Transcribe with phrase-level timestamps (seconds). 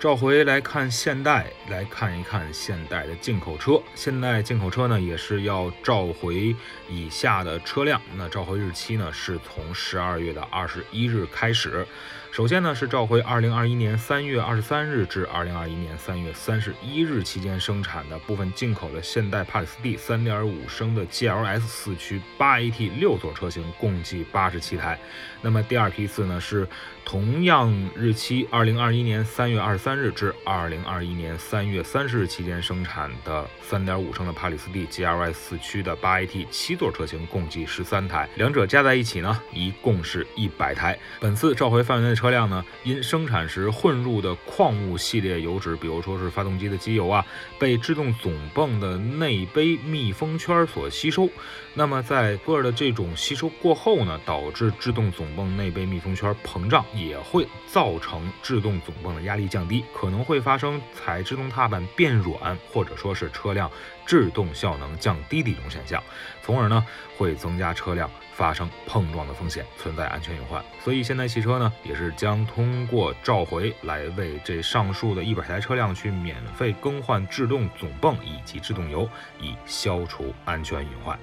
[0.00, 3.82] 召回来看现代，来看一看现代的进口车。
[3.96, 6.54] 现代进口车呢，也是要召回
[6.88, 8.00] 以下的车辆。
[8.14, 11.84] 那召回日期呢，是从十二月的二十一日开始。
[12.30, 24.96] 首先呢，是召回二零二一年三月二十三日至二零二一年三月三十一日期间生产的部分进口的现代帕里斯蒂三点五升的 GLS 四驱八 AT 六座车型，共计八十七台。
[25.42, 26.68] 那么第二批次呢，是
[27.04, 29.87] 同样日期二零二一年三月二十三。
[29.88, 40.98] 三日至二零二一年三月三十日期间生产的三点五升的帕里斯蒂 GLS 四驱的八 AT 七座车型共计十三台，两者加在一起呢，一共是一百台。
[41.18, 47.24] 本次召回范围内的车辆呢，因生产时混入的矿物系列油脂，比如说是发动机的机油啊，
[47.58, 51.26] 被制动总泵的内杯密封圈所吸收。
[51.72, 59.77] 那么在波尔的这种吸收过后呢，导致制动总泵内杯密封圈膨胀，也会造成制动总泵的压力降低。
[59.94, 63.70] 可能会发生踩制动踏板变软，或者说是车辆
[64.06, 66.02] 制动效能降低的一种现象，
[66.42, 66.84] 从而呢
[67.16, 70.64] 会增加车辆发生碰撞的风险，存在安全隐患。
[70.82, 79.08] 所以现代汽车呢也是将通过召回来为这上述的一百台车辆去免费更换制动总泵以及制动油，
[79.40, 81.18] 以消除安全隐患。